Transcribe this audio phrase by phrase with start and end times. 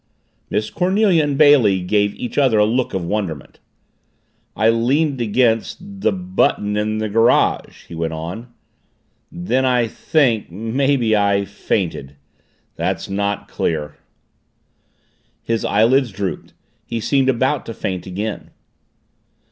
[0.49, 3.59] Miss Cornelia and Bailey gave each other a look of wonderment.
[4.55, 8.51] "I leaned against the button in the garage" he went on.
[9.31, 12.15] "Then I think maybe I fainted.
[12.77, 13.97] That's not clear."
[15.43, 16.55] His eyelids drooped.
[16.83, 18.49] He seemed about to faint again.